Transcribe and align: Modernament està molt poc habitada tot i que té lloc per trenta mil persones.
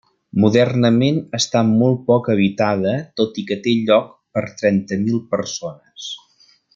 Modernament 0.43 1.19
està 1.39 1.61
molt 1.73 2.01
poc 2.07 2.31
habitada 2.35 2.95
tot 3.23 3.37
i 3.43 3.45
que 3.51 3.59
té 3.67 3.77
lloc 3.91 4.11
per 4.39 4.45
trenta 4.65 5.03
mil 5.07 5.25
persones. 5.37 6.13